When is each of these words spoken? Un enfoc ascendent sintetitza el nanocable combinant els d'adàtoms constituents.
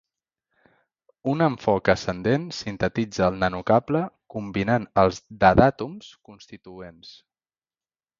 Un 1.33 1.43
enfoc 1.47 1.91
ascendent 1.93 2.47
sintetitza 2.59 3.23
el 3.33 3.37
nanocable 3.43 4.01
combinant 4.37 4.87
els 5.03 5.21
d'adàtoms 5.45 6.09
constituents. 6.31 7.13